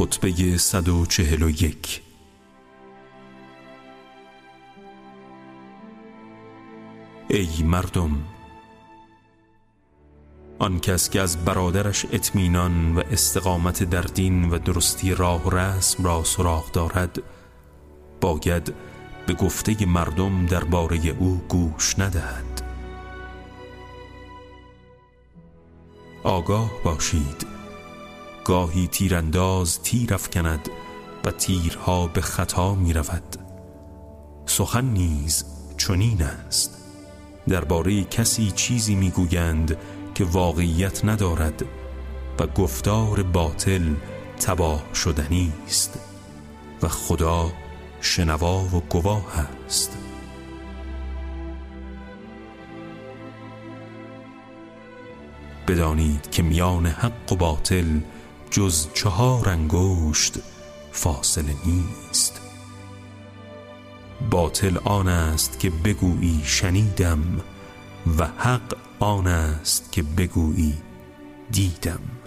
[0.00, 2.02] خطبه 141
[7.28, 8.24] ای مردم
[10.58, 16.04] آن کس که از برادرش اطمینان و استقامت در دین و درستی راه و رسم
[16.04, 17.22] را سراغ دارد
[18.20, 18.74] باید
[19.26, 22.62] به گفته مردم درباره او گوش ندهد.
[26.22, 27.59] آگاه باشید.
[28.44, 30.68] گاهی تیرانداز تیر افکند
[31.24, 33.36] و تیرها به خطا می رود.
[34.46, 35.44] سخن نیز
[35.76, 36.76] چنین است.
[37.48, 39.76] درباره کسی چیزی می‌گویند
[40.14, 41.64] که واقعیت ندارد
[42.38, 43.94] و گفتار باطل
[44.40, 45.98] تباه شدنی است
[46.82, 47.52] و خدا
[48.00, 49.98] شنوا و گواه است.
[55.68, 58.00] بدانید که میان حق و باطل
[58.50, 60.38] جز چهار انگشت
[60.92, 62.40] فاصله نیست.
[64.30, 67.40] باطل آن است که بگویی شنیدم
[68.18, 70.74] و حق آن است که بگویی
[71.50, 72.19] دیدم.